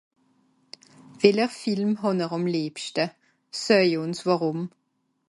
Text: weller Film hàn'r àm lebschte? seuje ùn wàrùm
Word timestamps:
weller 1.23 1.51
Film 1.59 1.91
hàn'r 2.05 2.31
àm 2.37 2.45
lebschte? 2.55 3.05
seuje 3.61 3.97
ùn 4.03 4.13
wàrùm 4.25 4.59